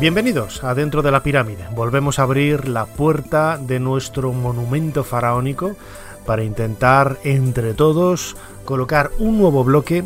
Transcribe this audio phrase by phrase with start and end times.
[0.00, 1.66] Bienvenidos a Dentro de la Pirámide.
[1.72, 5.76] Volvemos a abrir la puerta de nuestro monumento faraónico
[6.24, 10.04] para intentar entre todos colocar un nuevo bloque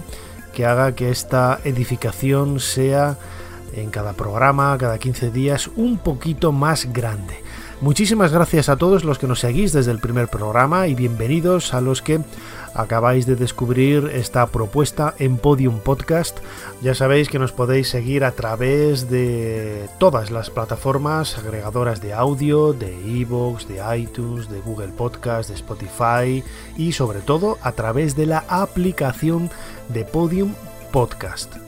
[0.52, 3.16] que haga que esta edificación sea
[3.72, 7.43] en cada programa, cada 15 días, un poquito más grande.
[7.84, 11.82] Muchísimas gracias a todos los que nos seguís desde el primer programa y bienvenidos a
[11.82, 12.18] los que
[12.72, 16.38] acabáis de descubrir esta propuesta en Podium Podcast.
[16.80, 22.72] Ya sabéis que nos podéis seguir a través de todas las plataformas agregadoras de audio,
[22.72, 26.42] de Evox, de iTunes, de Google Podcast, de Spotify
[26.78, 29.50] y sobre todo a través de la aplicación
[29.90, 30.54] de Podium
[30.90, 31.63] Podcast.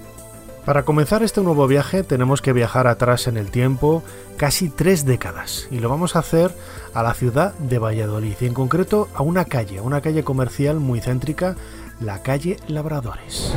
[0.67, 4.03] Para comenzar este nuevo viaje tenemos que viajar atrás en el tiempo
[4.36, 6.50] casi tres décadas y lo vamos a hacer
[6.92, 11.00] a la ciudad de Valladolid y en concreto a una calle, una calle comercial muy
[11.00, 11.55] céntrica,
[12.00, 13.55] la calle Labradores.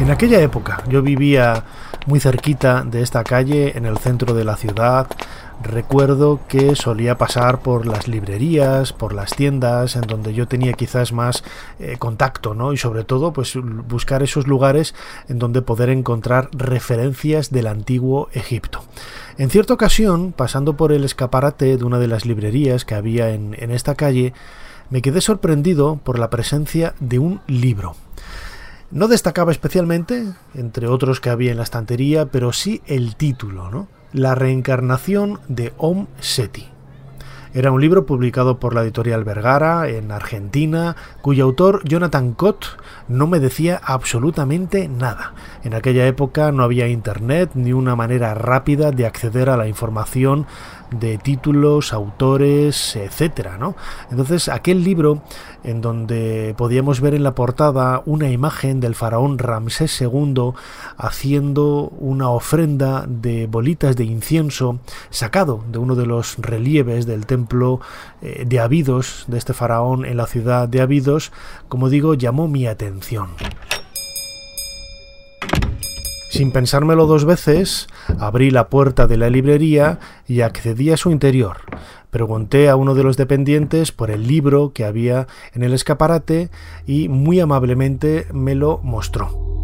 [0.00, 1.62] En aquella época yo vivía
[2.06, 5.08] muy cerquita de esta calle, en el centro de la ciudad,
[5.62, 11.12] recuerdo que solía pasar por las librerías, por las tiendas, en donde yo tenía quizás
[11.12, 11.44] más
[11.78, 12.72] eh, contacto, ¿no?
[12.72, 14.94] Y sobre todo, pues buscar esos lugares
[15.28, 18.82] en donde poder encontrar referencias del antiguo Egipto.
[19.36, 23.54] En cierta ocasión, pasando por el escaparate de una de las librerías que había en,
[23.58, 24.32] en esta calle,
[24.90, 27.94] me quedé sorprendido por la presencia de un libro.
[28.90, 30.24] No destacaba especialmente,
[30.54, 33.97] entre otros que había en la estantería, pero sí el título, ¿no?
[34.12, 36.66] La reencarnación de Om Seti.
[37.52, 42.64] Era un libro publicado por la editorial Vergara en Argentina, cuyo autor Jonathan Cott
[43.08, 45.34] no me decía absolutamente nada.
[45.62, 50.46] En aquella época no había internet ni una manera rápida de acceder a la información
[50.90, 53.76] de títulos, autores, etcétera, ¿no?
[54.10, 55.22] Entonces, aquel libro
[55.64, 60.52] en donde podíamos ver en la portada una imagen del faraón Ramsés II
[60.96, 67.80] haciendo una ofrenda de bolitas de incienso sacado de uno de los relieves del templo
[68.22, 71.32] eh, de Abidos de este faraón en la ciudad de Abidos,
[71.68, 73.28] como digo, llamó mi atención.
[76.28, 81.56] Sin pensármelo dos veces, abrí la puerta de la librería y accedí a su interior.
[82.10, 86.50] Pregunté a uno de los dependientes por el libro que había en el escaparate
[86.86, 89.57] y muy amablemente me lo mostró.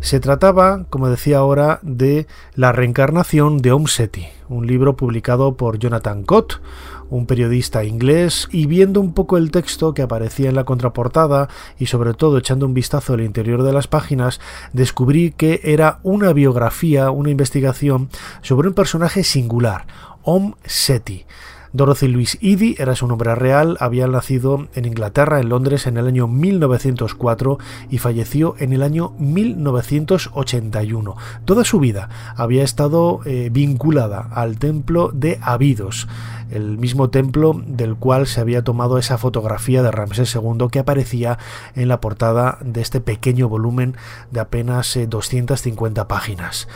[0.00, 5.78] Se trataba, como decía ahora, de La reencarnación de Om Seti, un libro publicado por
[5.78, 6.62] Jonathan Cott,
[7.10, 11.86] un periodista inglés, y viendo un poco el texto que aparecía en la contraportada y
[11.86, 14.40] sobre todo echando un vistazo al interior de las páginas,
[14.72, 18.08] descubrí que era una biografía, una investigación
[18.40, 19.86] sobre un personaje singular,
[20.22, 21.26] Om Seti
[21.72, 26.08] Dorothy Louise Eddy era su nombre real, había nacido en Inglaterra, en Londres, en el
[26.08, 27.58] año 1904
[27.90, 31.16] y falleció en el año 1981.
[31.44, 36.08] Toda su vida había estado eh, vinculada al templo de Abidos,
[36.50, 41.38] el mismo templo del cual se había tomado esa fotografía de Ramsés II que aparecía
[41.76, 43.96] en la portada de este pequeño volumen
[44.32, 46.66] de apenas 250 eh, páginas.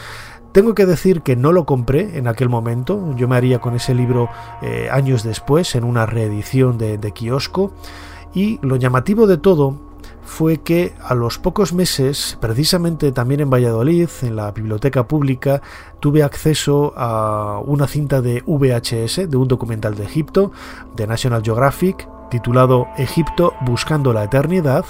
[0.55, 3.93] Tengo que decir que no lo compré en aquel momento, yo me haría con ese
[3.93, 4.29] libro
[4.63, 7.73] eh, años después en una reedición de, de kiosco.
[8.35, 9.81] Y lo llamativo de todo
[10.23, 15.61] fue que a los pocos meses, precisamente también en Valladolid, en la biblioteca pública,
[15.99, 20.53] tuve acceso a una cinta de VHS de un documental de Egipto,
[20.95, 24.85] de National Geographic, titulado Egipto buscando la eternidad,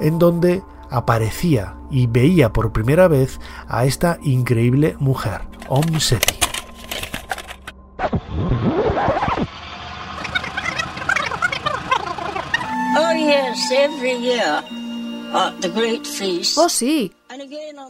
[0.00, 3.38] en donde aparecía y veía por primera vez
[3.68, 6.34] a esta increíble mujer, Om Seti.
[16.56, 17.12] Oh sí,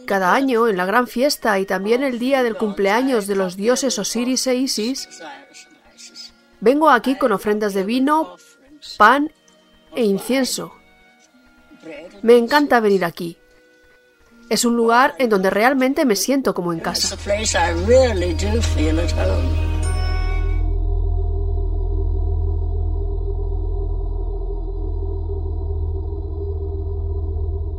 [0.05, 3.99] cada año en la gran fiesta y también el día del cumpleaños de los dioses
[3.99, 5.09] Osiris e Isis,
[6.59, 8.35] vengo aquí con ofrendas de vino,
[8.97, 9.31] pan
[9.95, 10.73] e incienso
[12.21, 13.37] Me encanta venir aquí.
[14.49, 17.17] Es un lugar en donde realmente me siento como en casa.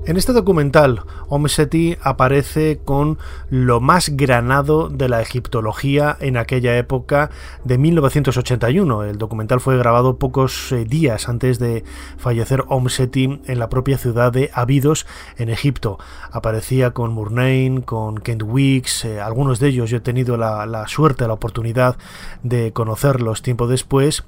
[0.06, 3.18] En este documental, Om Seti aparece con
[3.50, 7.30] lo más granado de la egiptología en aquella época
[7.64, 9.02] de 1981.
[9.02, 11.82] El documental fue grabado pocos eh, días antes de
[12.18, 15.08] fallecer Om Seti en la propia ciudad de Abidos,
[15.38, 15.98] en Egipto.
[16.30, 21.26] Aparecía con Murnane, con Kent Weeks, eh, algunos de ellos yo he tenido la suerte,
[21.26, 21.96] la oportunidad
[22.44, 24.22] de conocerlos tiempo después.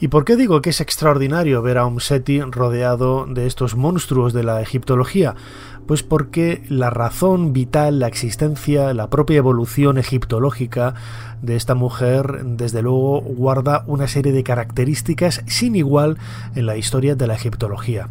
[0.00, 4.42] ¿Y por qué digo que es extraordinario ver a Seti rodeado de estos monstruos de
[4.42, 5.36] la egiptología?
[5.86, 10.94] Pues porque la razón vital, la existencia, la propia evolución egiptológica
[11.40, 16.18] de esta mujer, desde luego, guarda una serie de características sin igual
[16.54, 18.08] en la historia de la egiptología.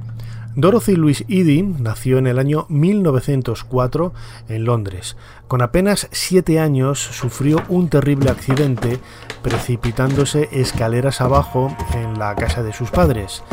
[0.55, 4.13] Dorothy Louise Eddy nació en el año 1904
[4.49, 5.15] en Londres.
[5.47, 8.99] Con apenas siete años sufrió un terrible accidente
[9.41, 13.43] precipitándose escaleras abajo en la casa de sus padres.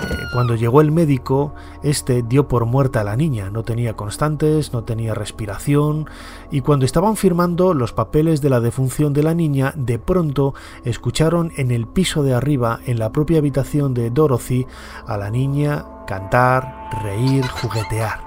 [0.00, 4.72] Eh, cuando llegó el médico, este dio por muerta a la niña, no tenía constantes,
[4.72, 6.08] no tenía respiración,
[6.50, 10.54] y cuando estaban firmando los papeles de la defunción de la niña, de pronto
[10.84, 14.66] escucharon en el piso de arriba, en la propia habitación de Dorothy,
[15.06, 18.20] a la niña cantar, reír, juguetear.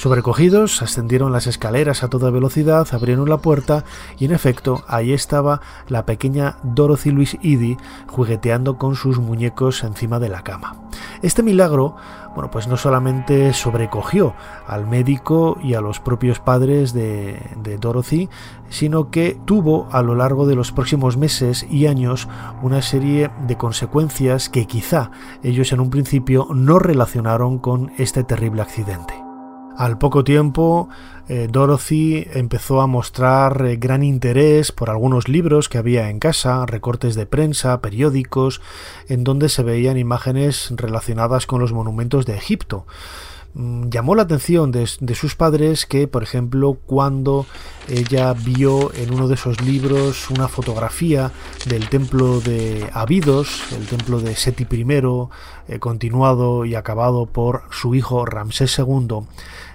[0.00, 3.84] Sobrecogidos, ascendieron las escaleras a toda velocidad, abrieron la puerta
[4.18, 7.76] y en efecto ahí estaba la pequeña Dorothy Louise Eddy
[8.06, 10.74] jugueteando con sus muñecos encima de la cama.
[11.20, 11.96] Este milagro,
[12.34, 14.32] bueno, pues no solamente sobrecogió
[14.66, 18.30] al médico y a los propios padres de, de Dorothy,
[18.70, 22.26] sino que tuvo a lo largo de los próximos meses y años
[22.62, 25.10] una serie de consecuencias que quizá
[25.42, 29.29] ellos en un principio no relacionaron con este terrible accidente.
[29.80, 30.90] Al poco tiempo,
[31.26, 36.66] eh, Dorothy empezó a mostrar eh, gran interés por algunos libros que había en casa,
[36.66, 38.60] recortes de prensa, periódicos,
[39.08, 42.84] en donde se veían imágenes relacionadas con los monumentos de Egipto.
[43.54, 47.46] Mm, llamó la atención de, sus padres que, por ejemplo, cuando
[47.88, 51.32] ella vio en uno de esos libros una fotografía
[51.66, 54.86] del templo de Abidos, el templo de Seti I,
[55.66, 59.26] eh, continuado y acabado por su hijo Ramsés II,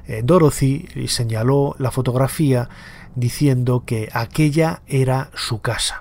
[0.08, 2.70] eh, Dorothy señaló la fotografía
[3.16, 6.00] diciendo que aquella era su casa.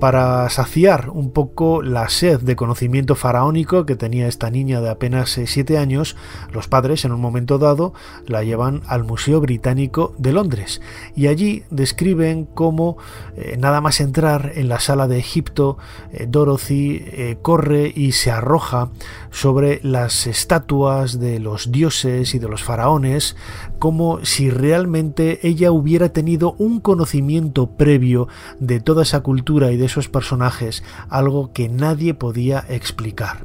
[0.00, 5.38] Para saciar un poco la sed de conocimiento faraónico que tenía esta niña de apenas
[5.44, 6.16] 7 años,
[6.50, 7.92] los padres en un momento dado
[8.26, 10.80] la llevan al Museo Británico de Londres
[11.14, 12.96] y allí describen cómo
[13.36, 15.76] eh, nada más entrar en la sala de Egipto,
[16.12, 18.88] eh, Dorothy eh, corre y se arroja
[19.30, 23.36] sobre las estatuas de los dioses y de los faraones
[23.78, 29.89] como si realmente ella hubiera tenido un conocimiento previo de toda esa cultura y de
[29.90, 33.44] esos personajes, algo que nadie podía explicar.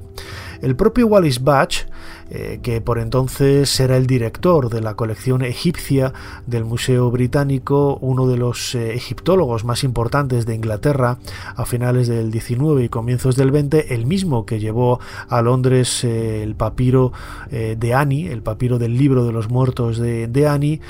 [0.61, 1.85] El propio Wallis Batch
[2.31, 6.11] eh, que por entonces era el director de la colección egipcia
[6.47, 11.19] del Museo Británico, uno de los eh, egiptólogos más importantes de Inglaterra
[11.55, 16.41] a finales del 19 y comienzos del 20, el mismo que llevó a Londres eh,
[16.41, 17.11] el papiro
[17.51, 20.81] de Annie, el papiro del libro de los muertos de, de Annie,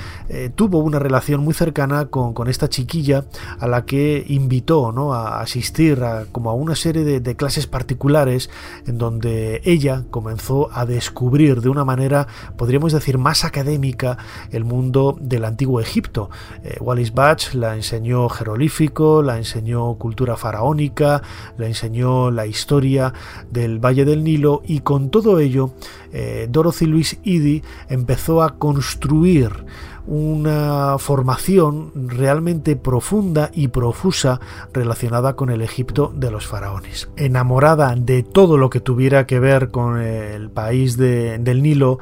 [0.54, 3.26] tuvo una relación muy cercana con, esta chiquilla
[3.60, 5.12] a la que invitó ¿no?
[5.12, 8.50] a asistir a, como a una serie de, de clases particulares
[8.86, 11.25] en donde ella comenzó a descubrir
[11.60, 14.16] de una manera, podríamos decir, más académica
[14.50, 16.30] el mundo del antiguo Egipto.
[16.62, 21.22] Eh, Wallis Batch la enseñó jerolífico, la enseñó cultura faraónica,
[21.58, 23.12] la enseñó la historia
[23.50, 25.72] del Valle del Nilo y con todo ello
[26.12, 29.64] eh, Dorothy Louise Eddy empezó a construir
[30.06, 34.40] una formación realmente profunda y profusa
[34.72, 37.08] relacionada con el Egipto de los faraones.
[37.16, 41.98] Enamorada de todo lo que tuviera que ver con el país del Nilo,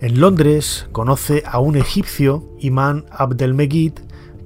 [0.00, 3.94] en Londres conoce a un egipcio, Imán Abdelmegid,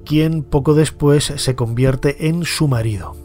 [0.05, 3.22] quien poco después se convierte en su marido.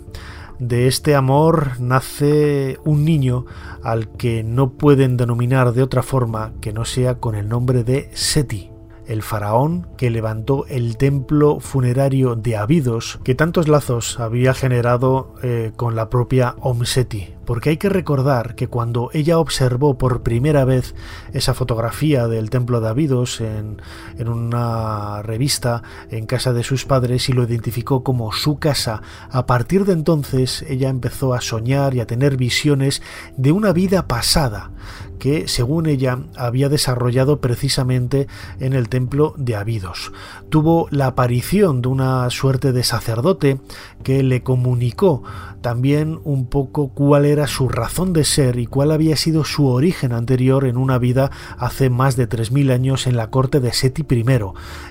[0.58, 3.46] De este amor nace un niño
[3.82, 8.10] al que no pueden denominar de otra forma que no sea con el nombre de
[8.12, 8.70] Seti,
[9.06, 15.70] el faraón que levantó el templo funerario de Abidos, que tantos lazos había generado eh,
[15.76, 20.94] con la propia Omseti, porque hay que recordar que cuando ella observó por primera vez
[21.32, 23.80] esa fotografía del templo de Abidos en,
[24.18, 29.00] en, una revista en casa de sus padres y lo identificó como su casa,
[29.30, 33.00] a partir de entonces ella empezó a soñar y a tener visiones
[33.38, 34.70] de una vida pasada
[35.18, 38.28] que, según ella, había desarrollado precisamente
[38.60, 40.12] en el templo de Abidos.
[40.48, 43.60] Tuvo la aparición de una suerte de sacerdote
[44.02, 45.22] que le comunicó
[45.60, 50.12] también un poco cuál era su razón de ser y cuál había sido su origen
[50.12, 54.24] anterior en una vida hace más de 3.000 años en la corte de Seti I.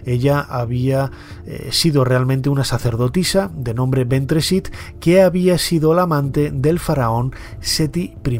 [0.05, 1.11] Ella había
[1.45, 7.33] eh, sido realmente una sacerdotisa de nombre Bentresit que había sido la amante del faraón
[7.59, 8.39] Seti I.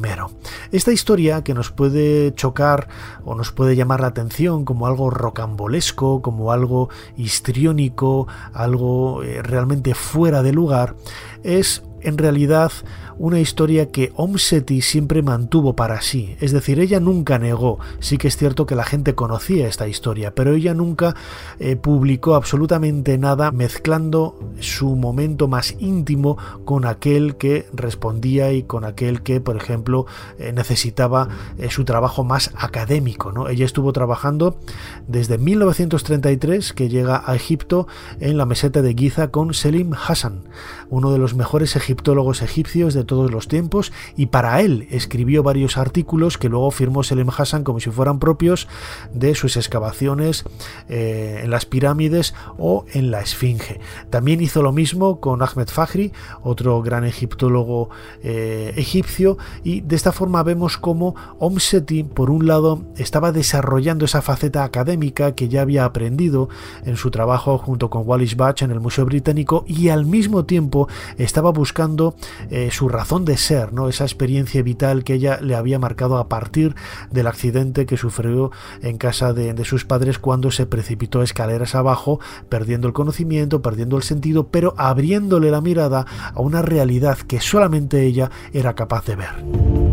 [0.71, 2.87] Esta historia que nos puede chocar
[3.25, 9.93] o nos puede llamar la atención como algo rocambolesco, como algo histriónico, algo eh, realmente
[9.93, 10.95] fuera de lugar,
[11.43, 12.71] es en realidad
[13.19, 18.27] una historia que Omseti siempre mantuvo para sí, es decir, ella nunca negó, sí que
[18.27, 21.15] es cierto que la gente conocía esta historia, pero ella nunca
[21.59, 28.85] eh, publicó absolutamente nada mezclando su momento más íntimo con aquel que respondía y con
[28.85, 30.05] aquel que, por ejemplo,
[30.37, 33.31] eh, necesitaba eh, su trabajo más académico.
[33.31, 33.49] ¿no?
[33.49, 34.59] Ella estuvo trabajando
[35.07, 37.87] desde 1933, que llega a Egipto
[38.19, 40.43] en la meseta de Giza con Selim Hassan,
[40.89, 45.77] uno de los mejores egiptólogos egipcios de todos los tiempos y para él escribió varios
[45.77, 48.67] artículos que luego firmó Selim Hassan como si fueran propios
[49.13, 50.43] de sus excavaciones
[50.89, 53.79] eh, en las pirámides o en la Esfinge.
[54.09, 56.11] También hizo lo mismo con Ahmed Fahri,
[56.43, 57.89] otro gran egiptólogo
[58.21, 64.21] eh, egipcio, y de esta forma vemos cómo Omseti, por un lado, estaba desarrollando esa
[64.21, 66.49] faceta académica que ya había aprendido
[66.85, 70.87] en su trabajo junto con Wallis Bach en el Museo Británico y al mismo tiempo
[71.17, 72.15] estaba buscando
[72.49, 73.89] eh, su razón de ser, ¿no?
[73.89, 76.73] esa experiencia vital que ella le había marcado a partir
[77.11, 78.49] del accidente que sufrió
[78.81, 83.97] en casa de, de sus padres cuando se precipitó escaleras abajo, perdiendo el conocimiento, perdiendo
[83.97, 89.15] el sentido, pero abriéndole la mirada a una realidad que solamente ella era capaz de
[89.15, 89.86] ver.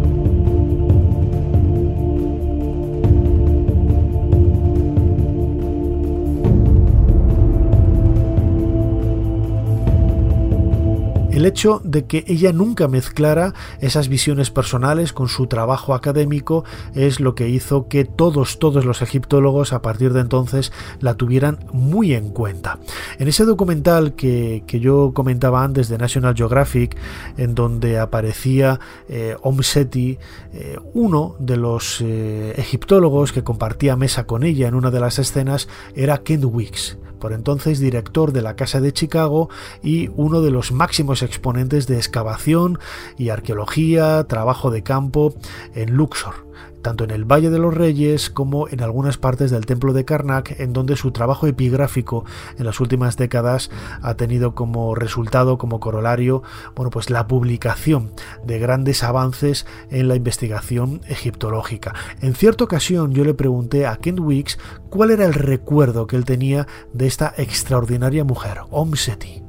[11.44, 17.20] El hecho de que ella nunca mezclara esas visiones personales con su trabajo académico es
[17.20, 22.14] lo que hizo que todos, todos los egiptólogos a partir de entonces la tuvieran muy
[22.14, 22.78] en cuenta.
[23.18, 26.96] En ese documental que, yo comentaba antes de National Geographic,
[27.36, 30.18] en donde aparecía eh, Omseti,
[30.54, 35.18] eh, uno de los eh, egiptólogos que compartía mesa con ella en una de las
[35.18, 39.48] escenas era Ken Weeks por entonces director de la Casa de Chicago
[39.82, 42.78] y uno de los máximos exponentes de excavación
[43.16, 45.32] y arqueología, trabajo de campo
[45.74, 46.43] en Luxor
[46.84, 50.60] tanto en el Valle de los Reyes como en algunas partes del Templo de Karnak,
[50.60, 52.26] en donde su trabajo epigráfico
[52.58, 53.70] en las últimas décadas
[54.02, 56.42] ha tenido como resultado, como corolario,
[56.76, 58.12] bueno, pues la publicación
[58.44, 61.94] de grandes avances en la investigación egiptológica.
[62.20, 64.58] En cierta ocasión yo le pregunté a Kent Weeks
[64.90, 69.42] cuál era el recuerdo que él tenía de esta extraordinaria mujer, Omseti.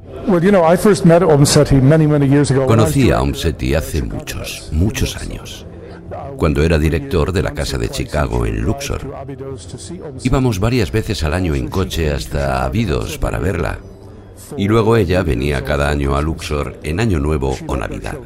[2.66, 5.68] Conocí a Omseti hace muchos, muchos años
[6.38, 9.02] cuando era director de la Casa de Chicago en Luxor.
[10.24, 13.80] Íbamos varias veces al año en coche hasta Abidos para verla.
[14.58, 18.18] Y luego ella venía cada año a Luxor en Año Nuevo o Navidad.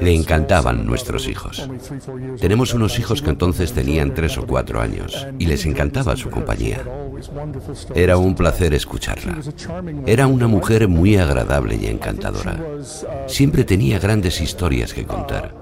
[0.00, 1.68] Le encantaban nuestros hijos.
[2.40, 6.82] Tenemos unos hijos que entonces tenían tres o cuatro años y les encantaba su compañía.
[7.94, 9.38] Era un placer escucharla.
[10.06, 12.58] Era una mujer muy agradable y encantadora.
[13.26, 15.59] Siempre tenía grandes historias que contar.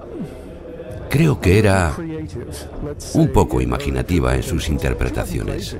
[1.09, 1.95] Creo que era
[3.13, 5.75] un poco imaginativa en sus interpretaciones.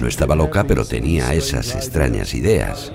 [0.00, 2.92] No estaba loca, pero tenía esas extrañas ideas.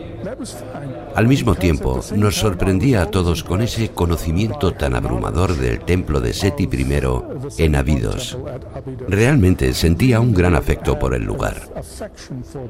[1.15, 6.33] Al mismo tiempo, nos sorprendía a todos con ese conocimiento tan abrumador del templo de
[6.33, 8.37] Seti I en Abidos.
[9.07, 11.55] Realmente sentía un gran afecto por el lugar.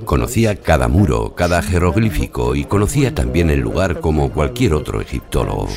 [0.06, 5.68] Conocía cada muro, cada jeroglífico y conocía también el lugar como cualquier otro egiptólogo.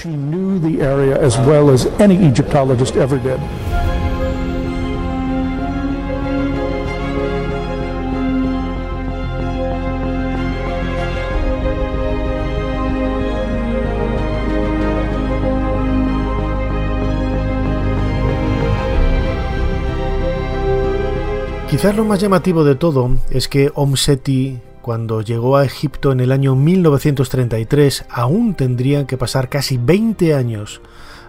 [21.70, 26.18] Quizás lo más llamativo de todo es que Om Seti cuando llegó a Egipto en
[26.18, 30.80] el año 1933, aún tendrían que pasar casi 20 años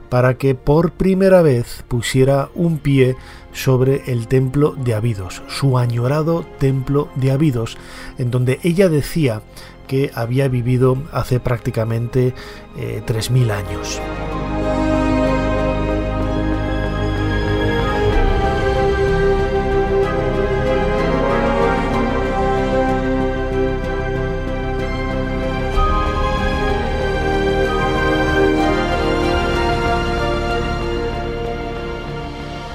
[0.09, 3.15] para que por primera vez pusiera un pie
[3.53, 7.77] sobre el templo de Abidos, su añorado templo de Abidos,
[8.17, 9.43] en donde ella decía
[9.87, 12.33] que había vivido hace prácticamente
[12.77, 14.01] 3.000 eh, años.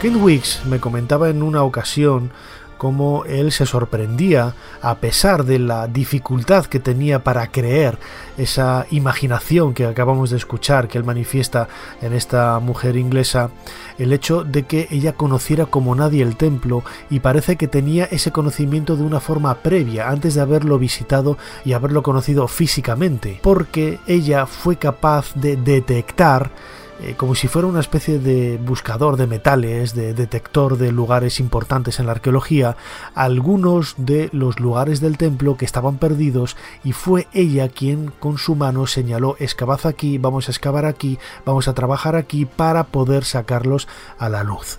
[0.07, 2.31] Ken Wicks me comentaba en una ocasión
[2.79, 7.99] cómo él se sorprendía, a pesar de la dificultad que tenía para creer
[8.39, 11.67] esa imaginación que acabamos de escuchar, que él manifiesta
[12.01, 13.51] en esta mujer inglesa,
[13.99, 18.31] el hecho de que ella conociera como nadie el templo y parece que tenía ese
[18.31, 24.47] conocimiento de una forma previa, antes de haberlo visitado y haberlo conocido físicamente, porque ella
[24.47, 26.53] fue capaz de detectar
[27.01, 32.01] eh, como si fuera una especie de buscador de metales, de detector de lugares importantes
[32.01, 32.77] en la arqueología,
[33.15, 38.55] algunos de los lugares del templo que estaban perdidos y fue ella quien con su
[38.55, 43.89] mano señaló excavad aquí, vamos a excavar aquí, vamos a trabajar aquí para poder sacarlos
[44.19, 44.79] a la luz.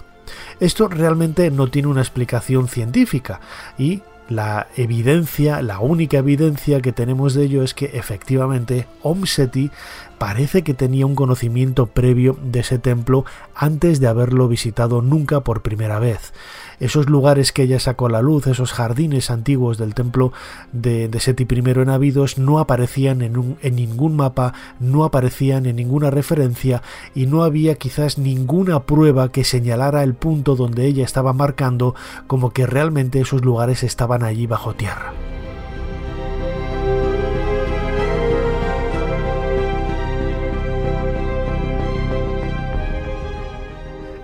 [0.59, 3.39] Esto realmente no tiene una explicación científica
[3.77, 9.71] y la evidencia, la única evidencia que tenemos de ello es que efectivamente Omseti
[10.17, 15.61] parece que tenía un conocimiento previo de ese templo antes de haberlo visitado nunca por
[15.61, 16.33] primera vez.
[16.79, 20.31] Esos lugares que ella sacó a la luz, esos jardines antiguos del templo
[20.71, 26.83] de, Seti I en Abidos, no aparecían en ningún mapa, no aparecían en ninguna referencia
[27.15, 31.95] y no había quizás ninguna prueba que señalara el punto donde ella estaba marcando
[32.27, 35.13] como que realmente esos lugares estaban allí bajo tierra.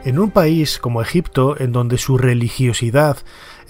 [0.05, 3.17] En un país como Egipto, en donde su religiosidad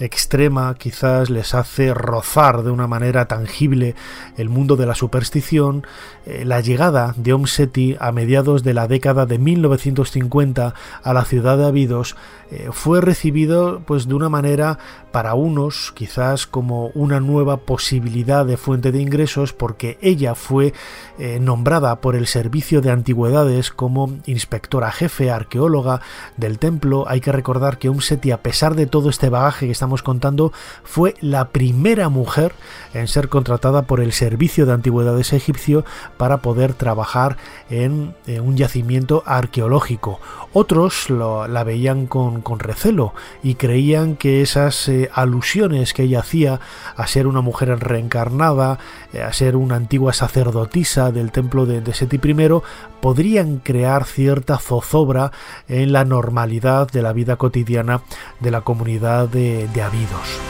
[0.00, 3.94] extrema quizás les hace rozar de una manera tangible
[4.36, 5.86] el mundo de la superstición,
[6.26, 11.24] eh, la llegada de Om Seti a mediados de la década de 1950 a la
[11.24, 12.16] ciudad de Abidos
[12.50, 14.78] eh, fue recibido pues de una manera
[15.12, 20.74] para unos quizás como una nueva posibilidad de fuente de ingresos porque ella fue
[21.18, 26.00] eh, nombrada por el servicio de antigüedades como inspectora jefe arqueóloga
[26.36, 27.04] del templo.
[27.08, 30.52] Hay que recordar que Om Seti a pesar de todo este bagaje que estamos contando,
[30.82, 32.52] fue la primera mujer
[32.92, 35.84] en ser contratada por el Servicio de Antigüedades egipcio
[36.16, 37.36] para poder trabajar
[37.70, 40.20] en, un yacimiento arqueológico.
[40.52, 46.60] Otros la veían con, recelo y creían que esas eh, alusiones que ella hacía
[46.96, 48.78] a ser una mujer reencarnada,
[49.12, 52.60] eh, a ser una antigua sacerdotisa del templo de, Seti I,
[53.00, 55.32] podrían crear cierta zozobra
[55.68, 58.02] en la normalidad de la vida cotidiana
[58.40, 60.40] de la comunidad de, de Abidos.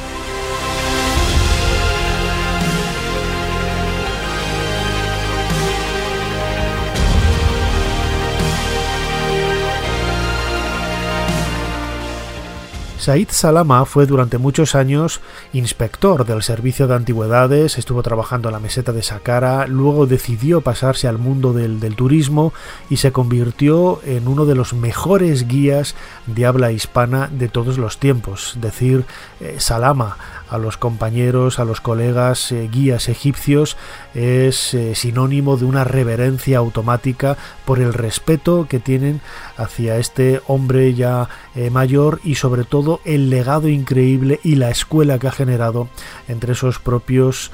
[13.04, 15.20] Said Salama fue durante muchos años
[15.52, 21.06] inspector del servicio de antigüedades, estuvo trabajando en la meseta de Saqqara, luego decidió pasarse
[21.06, 22.54] al mundo del, turismo
[22.88, 25.94] y se convirtió en uno de los mejores guías
[26.26, 28.56] de habla hispana de todos los tiempos.
[28.58, 29.04] Decir
[29.38, 30.16] eh, Salama
[30.48, 33.76] a los compañeros, a los colegas eh, guías egipcios
[34.14, 39.20] es eh, sinónimo de una reverencia automática por el respeto que tienen
[39.56, 45.18] hacia este hombre ya eh, mayor y sobre todo el legado increíble y la escuela
[45.18, 45.88] que ha generado
[46.28, 47.50] entre esos propios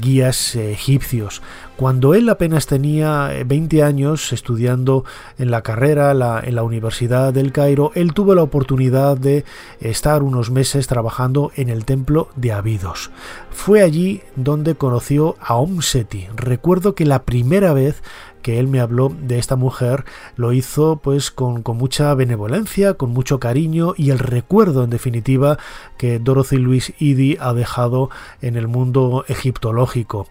[0.00, 1.40] guías egipcios.
[1.78, 5.04] Cuando él apenas tenía 20 años estudiando
[5.38, 6.10] en la carrera
[6.44, 9.44] en la Universidad del Cairo, él tuvo la oportunidad de
[9.80, 13.10] estar unos meses trabajando en el templo de Abidos.
[13.50, 16.26] Fue allí donde conoció a Omseti.
[16.34, 18.02] Recuerdo que la primera vez
[18.42, 20.04] que él me habló de esta mujer
[20.36, 25.58] lo hizo pues con, mucha benevolencia, con mucho cariño y el recuerdo en definitiva
[25.96, 30.26] que Dorothy Louise Eddy ha dejado en el mundo egiptológico.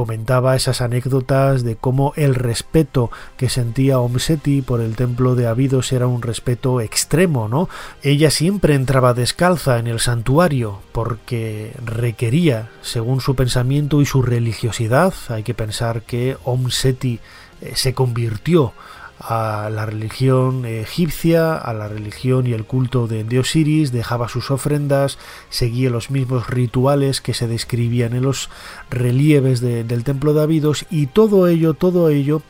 [0.00, 5.92] Comentaba esas anécdotas de cómo el respeto que sentía Omseti por el templo de Abidos
[5.92, 7.68] era un respeto extremo, ¿no?
[8.02, 15.12] Ella siempre entraba descalza en el santuario porque requería, según su pensamiento y su religiosidad,
[15.28, 17.20] hay que pensar que Om Seti
[17.60, 18.72] eh, se convirtió
[19.20, 25.18] a la religión egipcia, a la religión y el culto de, Osiris, dejaba sus ofrendas,
[25.50, 28.48] seguía los mismos rituales que se describían en los
[28.88, 32.42] relieves del templo de Abidos y todo ello, todo ello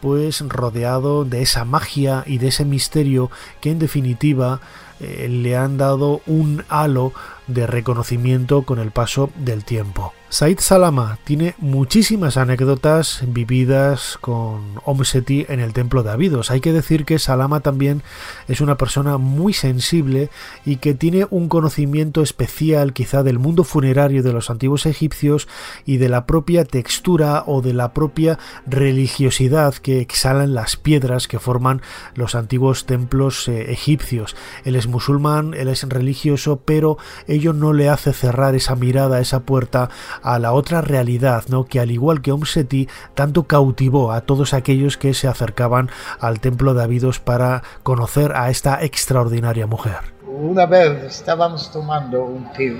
[0.00, 4.60] pues rodeado de esa magia y de ese misterio que en definitiva
[5.00, 7.12] eh, le han dado un halo
[7.46, 10.12] de reconocimiento con el paso del tiempo.
[10.28, 16.50] Said Salama tiene muchísimas anécdotas vividas con Om Seti en el templo de Abidos.
[16.50, 18.02] Hay que decir que Salama también
[18.48, 20.28] es una persona muy sensible
[20.64, 25.46] y que tiene un conocimiento especial quizá del mundo funerario de los antiguos egipcios
[25.84, 28.36] y de la propia textura o de la propia
[28.66, 31.82] religiosidad que exhalan las piedras que forman
[32.16, 34.34] los antiguos templos eh, egipcios.
[34.64, 39.40] Él es musulmán, él es religioso, pero ello no le hace cerrar esa mirada, esa
[39.40, 39.88] puerta
[40.26, 41.66] a la otra realidad, ¿no?
[41.66, 46.40] que al igual que Om Seti, tanto cautivó a todos aquellos que se acercaban al
[46.40, 49.98] templo de Abidos para conocer a esta extraordinaria mujer.
[50.26, 52.76] Una vez estábamos tomando un té,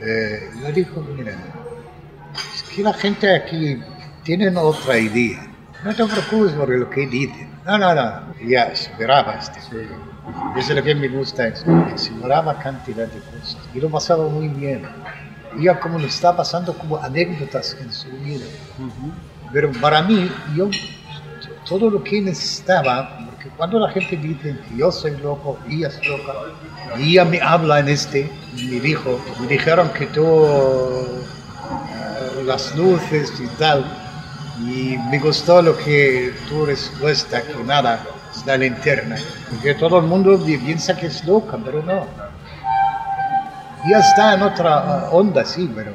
[0.00, 1.32] eh, me dijo, mira,
[2.54, 3.78] es que la gente aquí
[4.24, 5.46] tiene otra idea.
[5.84, 7.50] No te preocupes por lo que dicen.
[7.66, 9.58] No, no, no, ya esperaba este.
[9.58, 13.58] Eso es lo que me gusta, exploraba cantidad de cosas.
[13.74, 14.86] Y lo pasaba muy bien
[15.60, 18.44] ya como lo está pasando como anécdotas en su vida.
[19.52, 20.68] Pero para mí, yo
[21.68, 26.06] todo lo que necesitaba, porque cuando la gente dice que yo soy loco, ella es
[26.06, 26.32] loca,
[26.98, 33.46] ella me habla en este, me dijo, me dijeron que tú, eh, las luces y
[33.58, 33.84] tal,
[34.60, 39.16] y me gustó lo que tu respuesta, que nada, es la linterna,
[39.50, 42.31] porque todo el mundo piensa que es loca, pero no
[43.88, 45.92] ya está en otra uh, onda, sí, pero,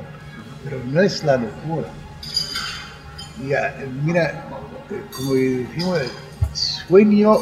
[0.64, 1.88] pero no es la locura.
[4.04, 4.46] mira,
[5.16, 6.00] como decimos,
[6.54, 7.38] sueño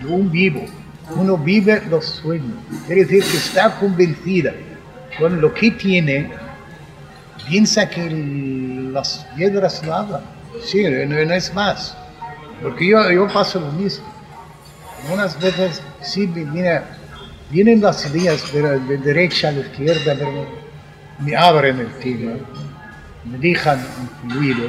[0.00, 0.64] de un vivo.
[1.16, 2.56] Uno vive los sueños.
[2.86, 4.54] Quiere decir que está convencida
[5.18, 6.32] con lo que tiene,
[7.46, 10.22] piensa que las piedras lo hablan.
[10.64, 11.96] Sí, no, es más.
[12.62, 14.06] Porque yo, yo paso lo mismo.
[15.12, 16.93] Unas veces, sí, mira,
[17.50, 20.46] vienen las ideas de, de derecha a la izquierda, pero
[21.18, 22.32] me abren el tema,
[23.24, 23.80] me dejan
[24.24, 24.68] influido,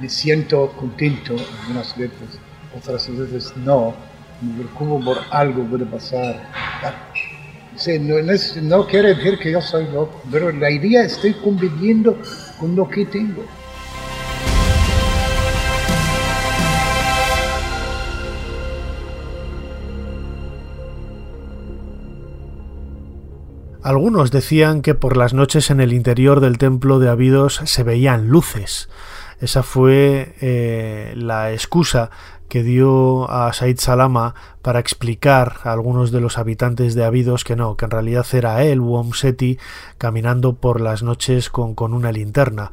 [0.00, 2.38] me siento contento algunas veces,
[2.76, 3.94] otras veces no,
[4.40, 6.48] me preocupo por algo puede pasar.
[8.00, 12.16] no, no, no quiere decir que yo soy loco, pero la idea estoy conviviendo
[12.58, 13.44] con lo que tengo.
[23.84, 28.28] Algunos decían que por las noches en el interior del templo de Abidos se veían
[28.28, 28.88] luces.
[29.40, 32.10] Esa fue eh, la excusa
[32.48, 37.54] que dio a Said Salama para explicar a algunos de los habitantes de Abidos que
[37.54, 39.58] no, que en realidad era él, Wom Seti,
[39.98, 42.72] caminando por las noches con, con una linterna.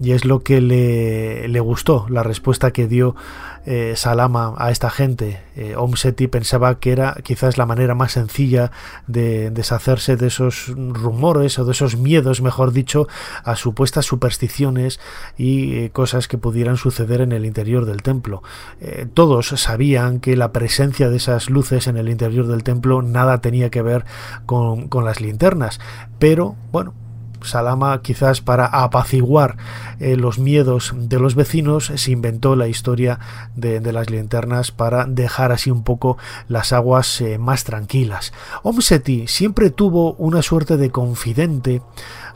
[0.00, 3.16] Y es lo que le, le gustó, la respuesta que dio
[3.64, 5.40] eh, Salama a esta gente.
[5.54, 8.72] Eh, Om Seti pensaba que era quizás la manera más sencilla
[9.06, 13.06] de deshacerse de esos rumores o de esos miedos, mejor dicho,
[13.44, 14.98] a supuestas supersticiones
[15.36, 18.42] y eh, cosas que pudieran suceder en el interior del templo.
[19.14, 23.70] Todos sabían que la presencia de esas luces en el interior del templo nada tenía
[23.70, 24.04] que ver
[24.46, 25.80] con, las linternas,
[26.18, 26.94] pero bueno,
[27.42, 29.56] Salama quizás para apaciguar
[29.98, 33.18] eh, los miedos de los vecinos se inventó la historia
[33.56, 38.32] de, las linternas para dejar así un poco las aguas eh, más tranquilas.
[38.62, 41.82] Om Seti siempre tuvo una suerte de confidente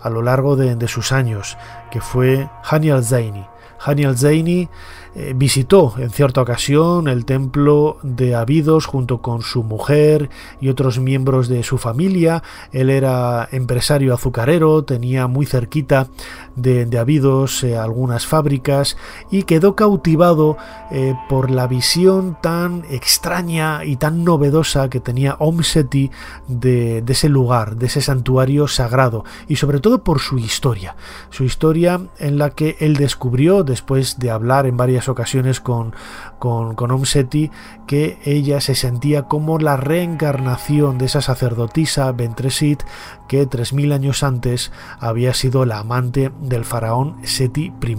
[0.00, 1.56] a lo largo de, sus años,
[1.90, 3.46] que fue Hani al-Zaini.
[3.78, 4.68] Hani al-Zaini
[5.18, 10.28] eh, visitó en cierta ocasión el templo de Abidos junto con su mujer
[10.60, 12.42] y otros miembros de su familia.
[12.70, 16.08] Él era empresario azucarero, tenía muy cerquita
[16.54, 18.98] de, de Abidos eh, algunas fábricas
[19.30, 20.58] y quedó cautivado
[20.90, 26.10] eh, por la visión tan extraña y tan novedosa que tenía Om Seti
[26.46, 30.94] de, de ese lugar, de ese santuario sagrado y sobre todo por su historia.
[31.30, 35.94] Su historia en la que él descubrió, después de hablar en varias ocasiones con,
[36.38, 37.50] con, con Om Seti,
[37.86, 42.82] que ella se sentía como la reencarnación de esa sacerdotisa Bentresit
[43.28, 47.96] que 3.000 años antes había sido la amante del faraón Seti I.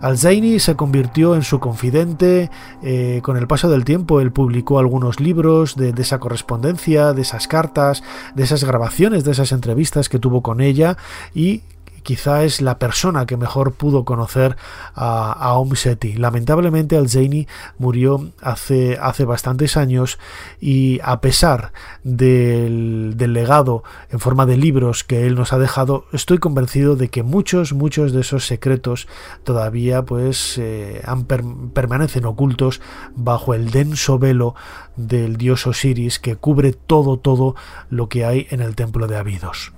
[0.00, 2.50] Al-Zaini se convirtió en su confidente,
[2.82, 7.46] eh, con el paso del tiempo él publicó algunos libros de, esa correspondencia, de esas
[7.46, 8.02] cartas,
[8.34, 10.96] de esas grabaciones, de esas entrevistas que tuvo con ella
[11.34, 11.62] y
[12.02, 14.56] quizá es la persona que mejor pudo conocer
[14.94, 16.14] a, a Om Seti.
[16.14, 20.18] Lamentablemente Al-Zaini murió hace, hace bastantes años
[20.60, 21.72] y a pesar
[22.04, 27.08] del, del legado en forma de libros que él nos ha dejado, estoy convencido de
[27.08, 29.08] que muchos, muchos de esos secretos
[29.44, 32.80] todavía pues eh, han permanecen ocultos
[33.14, 34.54] bajo el denso velo
[34.96, 37.54] del dios Osiris que cubre todo, todo
[37.90, 39.72] lo que hay en el templo de Abidos.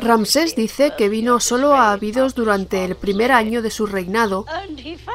[0.00, 4.44] Ramsés dice que vino solo a Abidos durante el primer año de su reinado,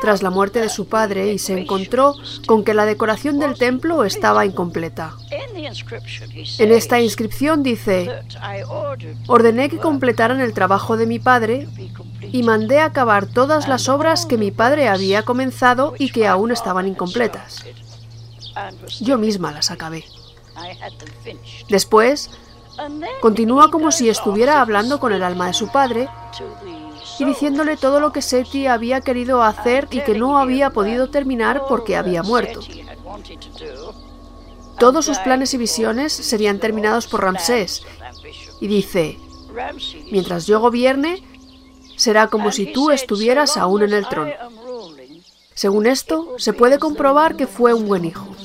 [0.02, 2.16] tras la muerte de su padre, y se encontró
[2.48, 5.16] con que la decoración del templo estaba incompleta.
[6.58, 8.12] En esta inscripción dice,
[9.28, 11.68] ordené que completaran el trabajo de mi padre
[12.32, 16.88] y mandé acabar todas las obras que mi padre había comenzado y que aún estaban
[16.88, 17.66] incompletas.
[19.02, 20.06] Yo misma las acabé.
[21.68, 22.30] Después,
[23.20, 26.08] continúa como si estuviera hablando con el alma de su padre
[27.20, 31.64] y diciéndole todo lo que Seti había querido hacer y que no había podido terminar
[31.68, 32.62] porque había muerto.
[34.80, 37.84] Todos sus planes y visiones serían terminados por Ramsés.
[38.62, 39.20] Y dice,
[40.14, 41.22] mientras yo gobierne,
[41.98, 44.32] será como si tú estuvieras aún en el trono.
[45.56, 48.36] Según esto, se puede comprobar que fue un buen hijo.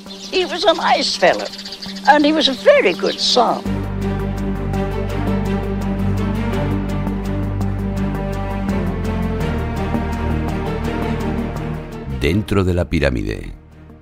[12.20, 13.54] Dentro de la pirámide,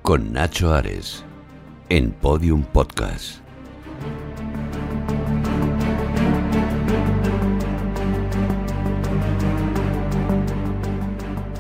[0.03, 1.25] con Nacho Ares,
[1.89, 3.48] en Podium Podcast.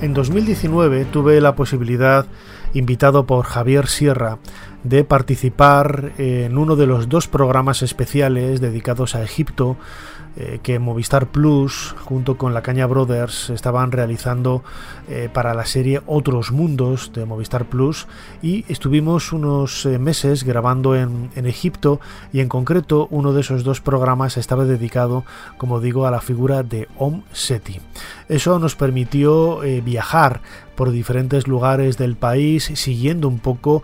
[0.01, 2.27] En 2019 tuve la posibilidad,
[2.73, 4.39] invitado por Javier Sierra,
[4.85, 9.77] de participar en uno de los dos programas especiales dedicados a Egipto
[10.37, 14.63] eh, que Movistar Plus junto con la Caña Brothers estaban realizando
[15.09, 18.07] eh, para la serie Otros Mundos de Movistar Plus
[18.41, 21.99] y estuvimos unos eh, meses grabando en, en, Egipto
[22.33, 25.25] y en concreto uno de esos dos programas estaba dedicado
[25.57, 27.81] como digo a la figura de Om Seti.
[28.29, 30.43] Eso nos permitió viajar
[30.75, 33.83] por diferentes lugares del país siguiendo un poco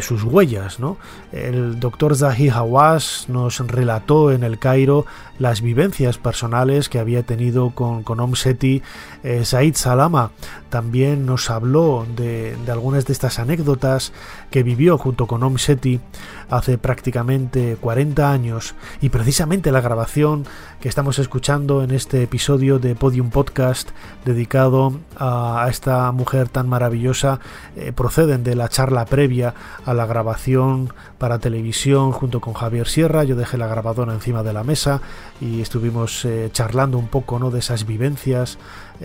[0.00, 0.78] sus huellas.
[0.78, 0.96] ¿no?
[1.32, 5.06] El doctor Zahi Hawass nos relató en el Cairo
[5.40, 8.82] las vivencias personales que había tenido con, con Om Seti.
[9.24, 10.32] Eh, Said Salama
[10.68, 14.12] también nos habló de, de, algunas de estas anécdotas
[14.50, 16.00] que vivió junto con Om Seti
[16.48, 20.44] hace prácticamente 40 años y precisamente la grabación
[20.80, 23.90] que estamos escuchando en este episodio de Podium Podcast
[24.24, 27.40] dedicado a, esta mujer tan maravillosa
[27.76, 33.24] eh, proceden de la charla previa a la grabación para televisión junto con Javier Sierra.
[33.24, 35.00] Yo dejé la grabadora encima de la mesa
[35.40, 37.50] y estuvimos eh, charlando un poco ¿no?
[37.50, 38.58] de esas vivencias,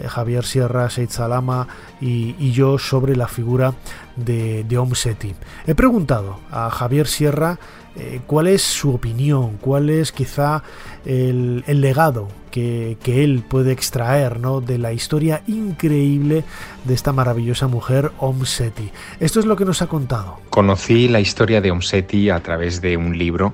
[0.08, 1.68] Javier Sierra, Seid Salama
[2.02, 3.74] y, yo sobre la figura
[4.16, 5.34] de, de Om Seti.
[5.66, 7.60] He preguntado a Javier Sierra
[7.98, 10.64] eh, cuál es su opinión, cuál es quizá
[11.06, 14.60] el, legado que, que, él puede extraer ¿no?
[14.60, 16.44] de la historia increíble
[16.84, 18.92] de esta maravillosa mujer Om Seti.
[19.22, 20.40] Esto es lo que nos ha contado.
[20.50, 23.54] Conocí la historia de Om Seti a través de un libro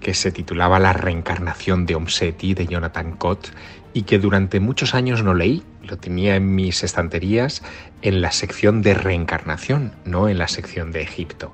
[0.00, 3.48] que se titulaba La reencarnación de Om Seti de Jonathan Cott
[3.92, 5.62] y que durante muchos años no leí.
[5.82, 7.62] Lo tenía en mis estanterías
[8.02, 11.52] en la sección de reencarnación, no en la sección de Egipto.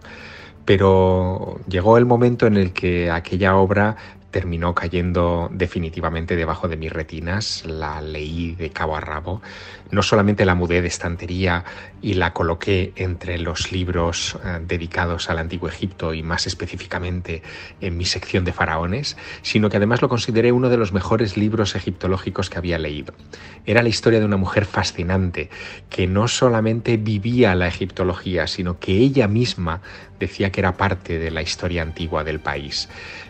[0.65, 3.97] Pero llegó el momento en el que aquella obra
[4.31, 9.41] terminó cayendo definitivamente debajo de mis retinas, la leí de cabo a rabo.
[9.91, 11.65] No solamente la mudé de estantería
[12.03, 17.43] y la coloqué entre los libros eh, dedicados al antiguo Egipto y más específicamente
[17.81, 21.75] en mi sección de faraones, sino que además lo consideré uno de los mejores libros
[21.75, 23.15] egiptológicos que había leído.
[23.65, 25.51] Era la historia de una mujer fascinante
[25.89, 29.81] que no solamente vivía la egiptología, sino que ella misma
[30.19, 32.89] decía que era parte de la historia antigua del país.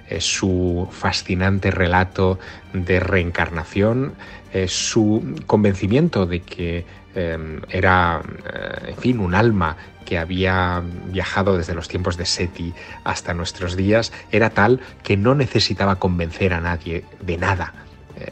[0.08, 2.38] Eh, su fascinante relato
[2.72, 4.14] de reencarnación,
[4.52, 8.22] eh, su convencimiento de que em, era,
[8.52, 12.72] eh, en fin, un alma que había viajado desde los tiempos de Seti
[13.02, 17.74] hasta nuestros días, era tal que no necesitaba convencer a nadie de nada.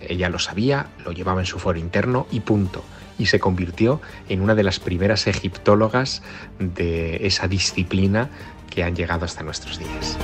[0.01, 2.83] ella lo sabía, lo llevaba en su foro interno y punto
[3.19, 6.23] y se convirtió en una de las primeras egiptólogas
[6.59, 8.31] de esa disciplina
[8.71, 10.19] que han llegado hasta nuestros días.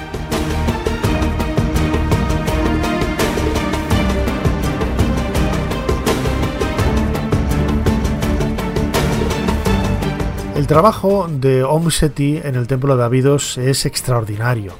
[10.56, 14.74] El trabajo de Om Seti en el templo de Abidos es extraordinario.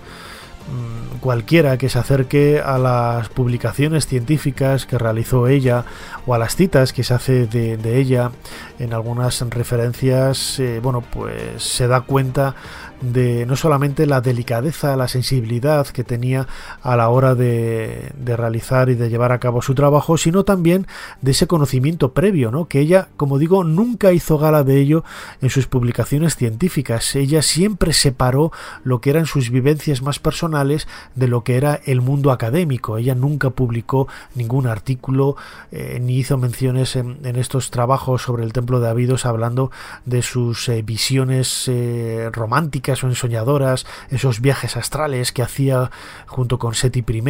[1.21, 5.85] Cualquiera que se acerque a las publicaciones científicas que realizó ella
[6.27, 8.31] o a las citas que se hace de, ella
[8.79, 12.55] en algunas referencias, eh, bueno, pues se da cuenta
[13.01, 16.47] de no solamente la delicadeza, la sensibilidad que tenía
[16.83, 20.87] a la hora de, realizar y de llevar a cabo su trabajo, sino también
[21.21, 22.69] de ese conocimiento previo, ¿no?
[22.69, 25.05] que ella, como digo, nunca hizo gala de ello
[25.41, 27.17] en sus publicaciones científicas.
[27.17, 28.53] Ella siempre separó
[28.85, 32.99] lo que eran sus vivencias más personales de lo que era el mundo académico.
[32.99, 35.37] Ella nunca publicó ningún artículo
[35.73, 39.71] eh, ni hizo menciones en, estos trabajos sobre el templo de Abidos hablando
[40.05, 45.91] de sus eh, visiones eh, románticas o ensoñadoras, esos viajes astrales que hacía
[46.27, 47.23] junto con Seti I,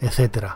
[0.00, 0.46] etc.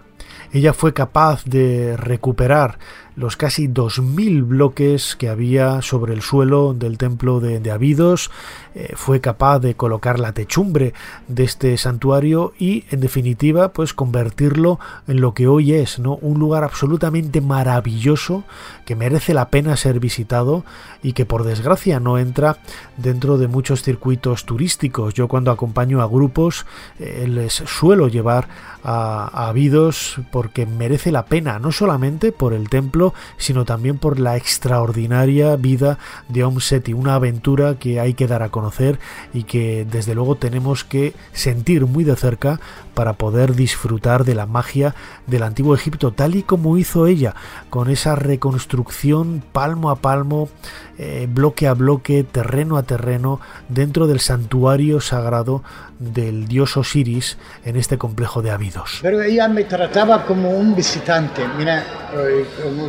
[0.53, 2.79] Ella fue capaz de recuperar
[3.17, 8.31] los casi 2.000 bloques que había sobre el suelo del templo de, de Abidos,
[8.75, 10.95] eh, fue capaz de colocar la techumbre
[11.29, 16.17] de este santuario y, en definitiva, pues convertirlo en lo que hoy es, ¿no?
[16.17, 18.43] Un lugar absolutamente maravilloso
[18.85, 20.65] que merece la pena ser visitado
[21.05, 22.59] y que, por desgracia, no entra
[22.97, 25.15] dentro de muchos circuitos turísticos.
[25.15, 26.67] Yo cuando acompaño a grupos
[26.99, 28.49] eh, les suelo llevar
[28.83, 33.04] a, a Abidos porque merece la pena, no solamente por el templo,
[33.37, 38.43] sino también por la extraordinaria vida de Om Seti, una aventura que hay que dar
[38.43, 38.99] a conocer
[39.33, 42.61] y que desde luego tenemos que sentir muy de cerca
[42.95, 44.95] para poder disfrutar de la magia
[45.27, 47.35] del antiguo Egipto, tal y como hizo ella,
[47.71, 50.49] con esa reconstrucción palmo a palmo,
[50.99, 55.63] eh, bloque a bloque, terreno a terreno, dentro del santuario sagrado
[55.99, 58.99] del dios Osiris en este complejo de Abidos.
[59.03, 62.89] Pero ella me trataba como un visitante, mira, eh, como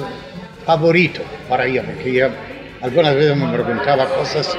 [0.66, 2.32] favorito para ella, porque ella
[2.82, 4.56] algunas veces me preguntaba cosas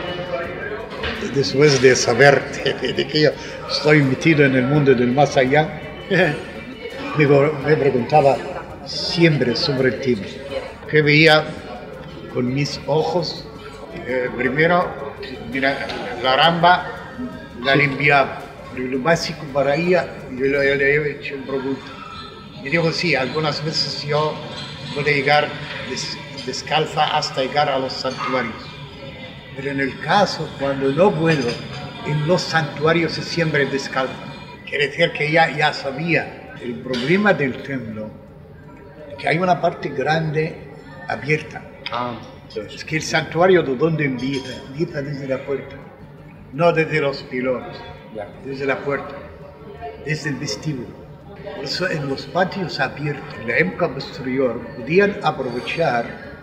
[1.34, 3.30] después de saber de, que yo
[3.70, 5.80] estoy metido en el mundo del más allá,
[7.18, 8.36] me, preguntaba
[8.84, 10.22] siempre sobre tema,
[10.88, 11.44] que veía
[12.36, 13.46] con mis ojos,
[14.06, 14.92] eh, primero,
[15.50, 15.86] mira,
[16.22, 16.86] la ramba
[17.62, 18.42] la limpiaba,
[18.76, 21.86] lo básico para ella, yo le, he hecho un pregunta.
[22.62, 24.34] Y digo, sí, algunas veces yo
[24.94, 25.48] puedo llegar
[26.44, 28.76] descalza hasta llegar a los santuarios
[29.56, 31.48] pero en el caso cuando no puedo,
[32.06, 34.12] en los santuarios se siempre descalzo.
[34.68, 38.10] Quiere decir que ella ya sabía el problema del templo,
[39.18, 40.54] que hay una parte grande
[41.08, 41.62] abierta.
[41.92, 42.18] Ah,
[42.54, 45.76] es que el santuario de donde empieza, empieza desde la puerta,
[46.52, 47.76] no desde los pilones,
[48.44, 49.14] desde la puerta,
[50.04, 51.06] desde el vestíbulo.
[51.54, 56.36] Por eso en los patios abiertos, en la época posterior, podían aprovechar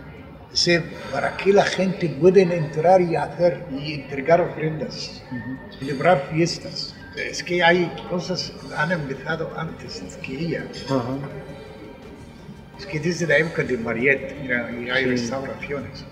[1.11, 5.23] para que la gente pueda entrar y hacer y entregar ofrendas,
[5.79, 6.95] celebrar fiestas.
[7.17, 10.65] Es que hay cosas que han empezado antes que ella.
[12.83, 16.03] Es que desde la época de Mariette mira, y hay restauraciones.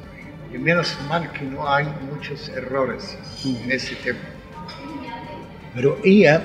[0.54, 4.22] Y menos mal que no hay muchos errores en ese tema.
[5.76, 6.42] Pero ella,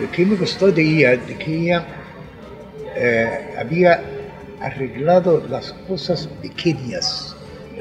[0.00, 1.84] lo que me gustó de ella, de que ella
[2.94, 4.00] eh, había
[4.60, 7.34] arreglado las cosas pequeñas,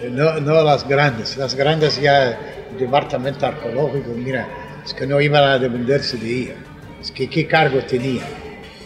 [0.09, 1.37] no, no, las grandes.
[1.37, 2.31] Las grandes ya
[2.71, 4.47] el departamento arqueológico, mira,
[4.83, 6.55] es que no iban a dependerse de ella.
[6.99, 8.23] Es que qué cargo tenía,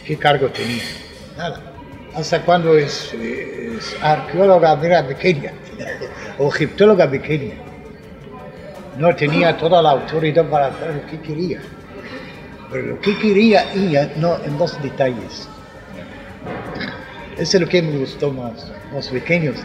[0.06, 0.84] qué cargo tenía.
[1.38, 1.79] Nada.
[2.16, 5.54] Hasta cuando es, es arqueóloga, pequeña,
[6.38, 7.56] o egiptóloga pequeña.
[8.98, 11.62] No tenía toda la autoridad para hacer lo que quería.
[12.72, 15.48] Pero lo que quería ella, no en dos detalles
[17.40, 19.56] eso es lo que me gustó más, los pequeños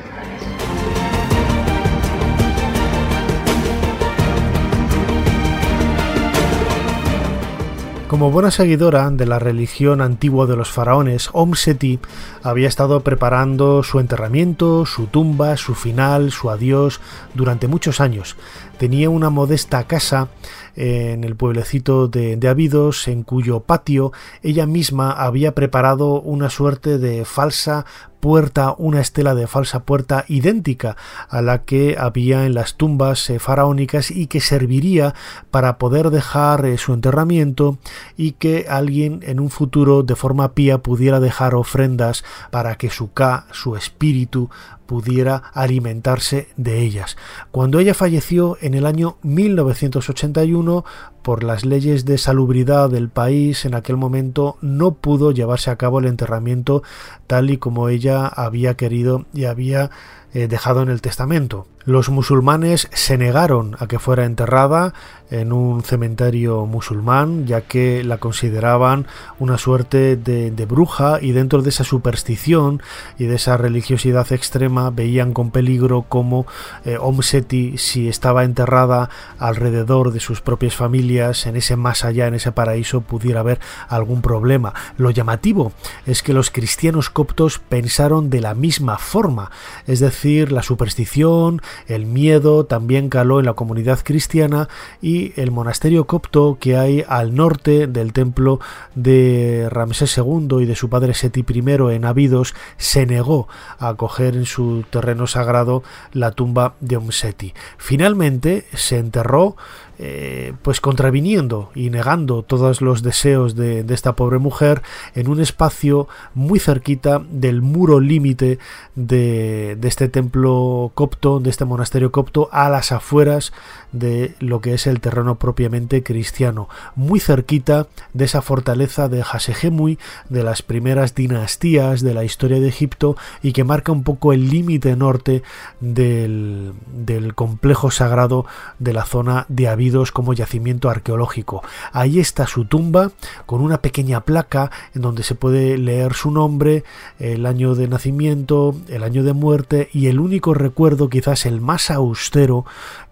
[8.14, 11.98] Como buena seguidora de la religión antigua de los faraones, Om Seti
[12.44, 17.00] había estado preparando su enterramiento, su tumba, su final, su adiós
[17.34, 18.36] durante muchos años.
[18.78, 20.28] Tenía una modesta casa
[20.76, 24.12] en el pueblecito de, de Abidos, en cuyo patio
[24.44, 27.84] ella misma había preparado una suerte de falsa
[28.24, 30.96] puerta, una estela de falsa puerta idéntica
[31.28, 35.14] a la que había en las tumbas eh, faraónicas y que serviría
[35.50, 37.76] para poder dejar eh, su enterramiento
[38.16, 43.12] y que alguien en un futuro de forma pía pudiera dejar ofrendas para que su
[43.12, 44.48] Ka, su espíritu,
[44.86, 47.16] pudiera alimentarse de ellas.
[47.50, 50.84] Cuando ella falleció en el año 1981,
[51.22, 55.98] por las leyes de salubridad del país en aquel momento no pudo llevarse a cabo
[55.98, 56.82] el enterramiento
[57.26, 59.90] tal y como ella había querido y había
[60.34, 61.66] eh, dejado en el testamento.
[61.86, 64.94] Los musulmanes se negaron a que fuera enterrada
[65.30, 69.06] en un cementerio musulmán, ya que la consideraban
[69.38, 72.82] una suerte de, bruja y dentro de esa superstición
[73.18, 76.46] y de esa religiosidad extrema veían con peligro como
[76.86, 82.26] eh, Om Seti, si estaba enterrada alrededor de sus propias familias, en ese más allá,
[82.26, 84.72] en ese paraíso, pudiera haber algún problema.
[84.96, 85.72] Lo llamativo
[86.06, 89.50] es que los cristianos coptos pensaron de la misma forma,
[89.86, 94.68] es decir, la superstición, el miedo también caló en la comunidad cristiana
[95.00, 98.60] y el monasterio copto que hay al norte del templo
[98.94, 101.62] de Ramsés II y de su padre Seti I
[101.92, 103.48] en Abidos se negó
[103.78, 107.54] a acoger en su terreno sagrado la tumba de Om Seti.
[107.78, 109.56] Finalmente se enterró
[109.96, 114.82] eh, pues contraviniendo y negando todos los deseos de, esta pobre mujer
[115.14, 118.58] en un espacio muy cerquita del muro límite
[118.96, 123.52] de, este templo copto, de este monasterio copto, a las afueras
[123.92, 130.00] de lo que es el terreno propiamente cristiano, muy cerquita de esa fortaleza de Hasegemui,
[130.28, 134.50] de las primeras dinastías de la historia de Egipto y que marca un poco el
[134.50, 135.44] límite norte
[135.80, 138.44] del, del complejo sagrado
[138.80, 141.62] de la zona de Abid como yacimiento arqueológico.
[141.92, 143.10] Ahí está su tumba
[143.46, 146.84] con una pequeña placa en donde se puede leer su nombre,
[147.18, 151.90] el año de nacimiento, el año de muerte y el único recuerdo, quizás el más
[151.90, 152.64] austero,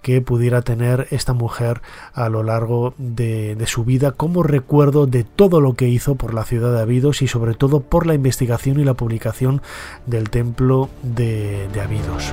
[0.02, 1.80] que pudiera tener esta mujer
[2.12, 6.44] a lo largo de, su vida como recuerdo de todo lo que hizo por la
[6.44, 9.62] ciudad de Abidos y sobre todo por la investigación y la publicación
[10.06, 12.32] del templo de, de Abidos.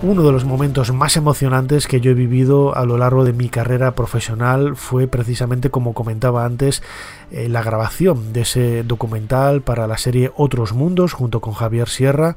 [0.00, 3.48] Uno de los momentos más emocionantes que yo he vivido a lo largo de mi
[3.48, 6.84] carrera profesional fue precisamente, como comentaba antes,
[7.32, 12.36] eh, la grabación de ese documental para la serie Otros Mundos junto con Javier Sierra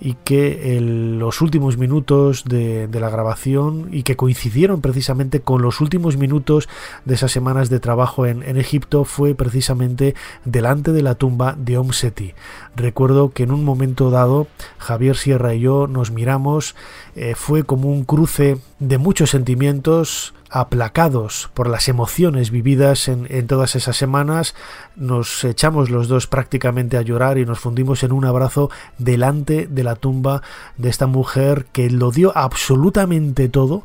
[0.00, 6.16] y que los últimos minutos de, la grabación y que coincidieron precisamente con los últimos
[6.16, 6.68] minutos
[7.04, 10.14] de esas semanas de trabajo en, Egipto fue precisamente
[10.44, 12.34] delante de la tumba de Om Seti.
[12.76, 14.46] Recuerdo que en un momento dado
[14.78, 16.74] Javier Sierra y yo nos miramos,
[17.16, 23.74] eh, fue como un cruce de muchos sentimientos, aplacados por las emociones vividas en, todas
[23.74, 24.54] esas semanas,
[24.94, 29.82] nos echamos los dos prácticamente a llorar y nos fundimos en un abrazo delante de
[29.82, 30.42] la tumba
[30.76, 33.84] de esta mujer que lo dio absolutamente todo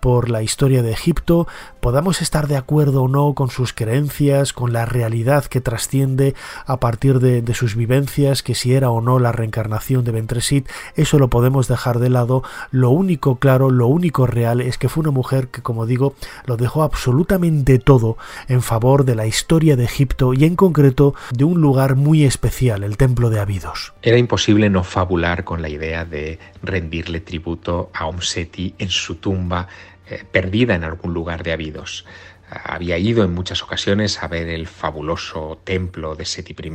[0.00, 1.48] por la historia de Egipto,
[1.80, 6.34] podamos estar de acuerdo o no con sus creencias, con la realidad que trasciende
[6.66, 11.18] a partir de, sus vivencias, que si era o no la reencarnación de Ventresit, eso
[11.18, 12.44] lo podemos dejar de lado.
[12.70, 16.14] Lo único claro, lo único real es que fue una mujer que, como digo,
[16.46, 18.16] lo dejó absolutamente todo
[18.48, 22.84] en favor de la historia de Egipto y en concreto de un lugar muy especial,
[22.84, 23.92] el Templo de Abidos.
[24.02, 29.68] Era imposible no fabular con la idea de rendirle tributo a Omseti en su tumba
[30.10, 32.04] eh, perdida en algún lugar de Abidos.
[32.50, 36.70] Había ido en muchas ocasiones a ver el fabuloso templo de Seti I,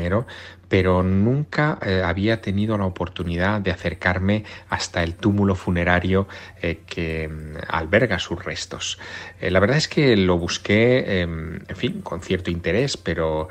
[0.67, 6.27] pero nunca eh, había tenido la oportunidad de acercarme hasta el túmulo funerario
[6.61, 8.99] eh, que mm, alberga sus restos.
[9.41, 13.49] Eh, la verdad es que lo busqué, em, en fin, con cierto interés, pero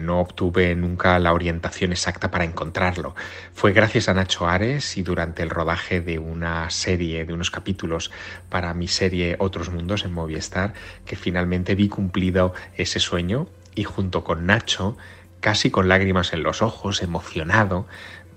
[0.00, 3.14] no obtuve nunca la orientación exacta para encontrarlo.
[3.54, 8.10] Fue gracias a Nacho Ares y durante el rodaje de una serie, de unos capítulos
[8.50, 10.74] para mi serie Otros Mundos en Movistar,
[11.06, 14.96] que finalmente vi cumplido ese sueño y junto con Nacho
[15.40, 17.86] casi con lágrimas en los ojos, emocionado,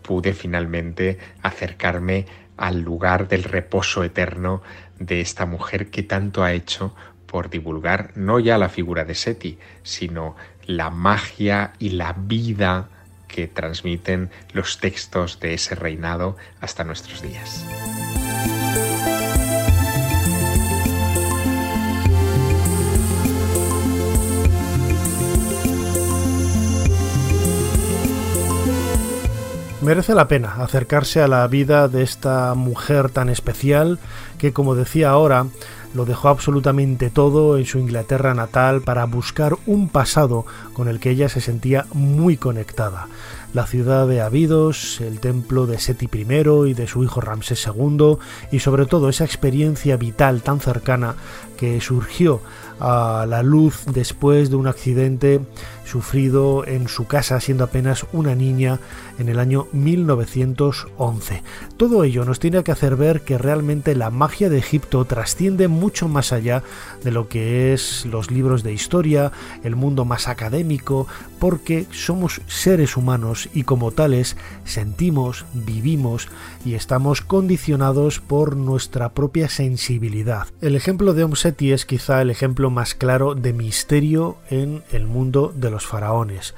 [0.02, 2.26] pude finalmente acercarme
[2.58, 4.62] al lugar del reposo eterno
[5.00, 6.96] de esta mujer que tanto ha hecho
[7.28, 12.90] por divulgar no ya la figura de Seti, sino la magia y la vida
[13.28, 17.66] que transmiten los textos de ese reinado hasta nuestros días.
[29.86, 34.00] Merece la pena acercarse a la vida de esta mujer tan especial
[34.40, 35.46] que, como decía ahora,
[35.94, 41.12] lo dejó absolutamente todo en su Inglaterra natal para buscar un pasado con el que
[41.12, 43.10] ella se sentía muy conectada.
[43.54, 48.18] la ciudad de Abidos, el templo de Seti I y de su hijo Ramsés II,
[48.52, 51.16] y sobre todo esa experiencia vital tan cercana
[51.56, 52.42] que surgió
[52.80, 55.42] a la luz después de un accidente
[55.86, 58.80] sufrido en su casa siendo apenas una niña
[59.20, 61.44] en el año 1911.
[61.78, 66.08] Todo ello nos tiene que hacer ver que realmente la magia de Egipto trasciende mucho
[66.08, 66.64] más allá
[67.04, 69.32] de lo que es los libros de historia,
[69.64, 71.08] el mundo más académico,
[71.40, 76.28] porque somos seres humanos y como tales sentimos, vivimos
[76.66, 80.48] y estamos condicionados por nuestra propia sensibilidad.
[80.62, 85.54] El ejemplo de Omseti es quizá el ejemplo más claro de misterio en el mundo
[85.56, 86.54] de los faraones.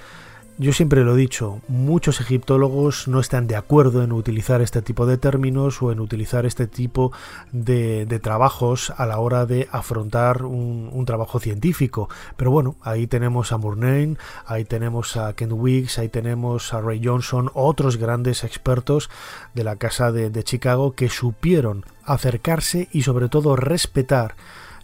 [0.59, 5.05] Yo siempre lo he dicho, muchos egiptólogos no están de acuerdo en utilizar este tipo
[5.05, 7.11] de términos o en utilizar este tipo
[7.51, 12.09] de, trabajos a la hora de afrontar un, trabajo científico.
[12.37, 17.01] Pero bueno, ahí tenemos a Murnane, ahí tenemos a Ken Wiggs, ahí tenemos a Ray
[17.05, 19.11] Johnson, otros grandes expertos
[19.53, 24.33] de la Casa de Chicago que supieron acercarse y sobre todo respetar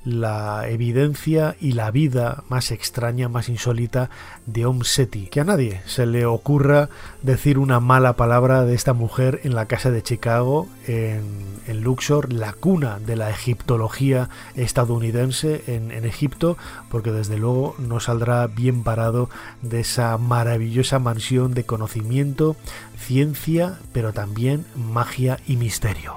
[0.05, 4.09] la evidencia y la vida más extraña, más insólita
[4.45, 5.27] de Om Seti.
[5.27, 6.89] Que a nadie se le ocurra
[7.21, 12.53] decir una mala palabra de esta mujer en la casa de Chicago, en, Luxor, la
[12.53, 16.57] cuna de la egiptología estadounidense en, en Egipto,
[16.89, 19.29] porque desde luego no saldrá bien parado
[19.61, 22.55] de esa maravillosa mansión de conocimiento,
[22.97, 26.15] ciencia, pero también magia y misterio.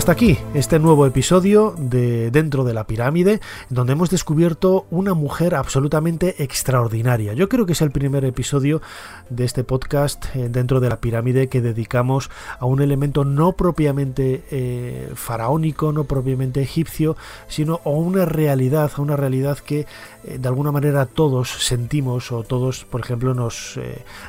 [0.00, 3.38] Hasta aquí este nuevo episodio de Dentro de la Pirámide,
[3.68, 7.34] donde hemos descubierto una mujer absolutamente extraordinaria.
[7.34, 8.80] Yo creo que es el primer episodio
[9.28, 14.42] de este podcast eh, Dentro de la Pirámide que dedicamos a un elemento no propiamente
[14.50, 19.80] eh, faraónico, no propiamente egipcio, sino a una realidad, a una realidad que
[20.24, 23.78] eh, de alguna manera todos sentimos o todos, por ejemplo, nos,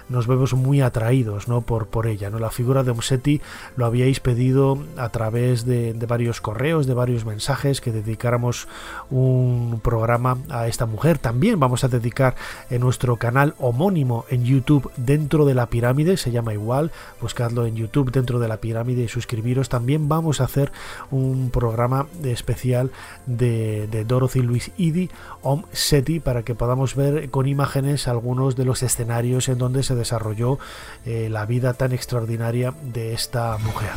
[0.09, 1.61] nos vemos muy atraídos ¿no?
[1.61, 2.29] por, por ella.
[2.29, 2.39] ¿no?
[2.39, 3.39] La figura de Omseti
[3.77, 8.67] lo habíais pedido a través de, varios correos, de varios mensajes, que dedicáramos
[9.09, 11.17] un programa a esta mujer.
[11.17, 12.35] También vamos a dedicar
[12.69, 17.75] en nuestro canal homónimo en YouTube dentro de la pirámide, se llama igual, buscadlo en
[17.75, 19.69] YouTube dentro de la pirámide y suscribiros.
[19.69, 20.71] También vamos a hacer
[21.09, 22.91] un programa especial
[23.25, 25.09] de, Dorothy Louise Idi,
[25.41, 29.95] Om Seti, para que podamos ver con imágenes algunos de los escenarios en donde se
[29.95, 30.59] desarrolló
[31.05, 33.91] eh, la vida tan extraordinaria de esta mujer.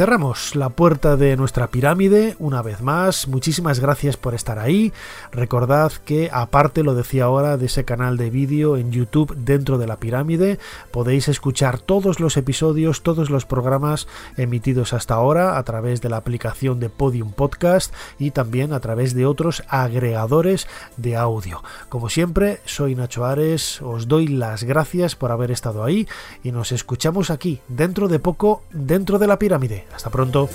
[0.00, 3.28] Cerramos la puerta de nuestra pirámide una vez más.
[3.28, 4.94] Muchísimas gracias por estar ahí.
[5.30, 9.86] Recordad que aparte, lo decía ahora, de ese canal de vídeo en YouTube dentro de
[9.86, 10.58] la pirámide,
[10.90, 16.16] podéis escuchar todos los episodios, todos los programas emitidos hasta ahora a través de la
[16.16, 21.62] aplicación de Podium Podcast y también a través de otros agregadores de audio.
[21.90, 26.08] Como siempre, soy Nacho Ares, os doy las gracias por haber estado ahí
[26.42, 29.89] y nos escuchamos aquí dentro de poco dentro de la pirámide.
[29.92, 30.48] Hasta pronto.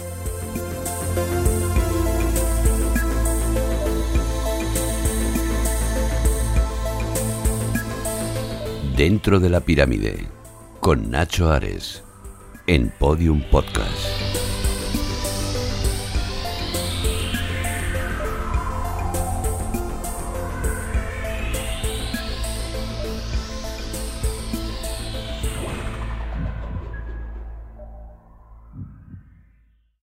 [8.96, 10.26] Dentro de la pirámide,
[10.80, 12.04] con Nacho Ares,
[12.66, 14.55] en Podium Podcast.